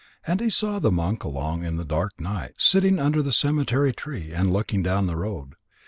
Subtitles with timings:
[0.25, 4.31] And he saw the monk along in the dark night, sitting under the cemetery tree
[4.31, 5.53] and looking down the road.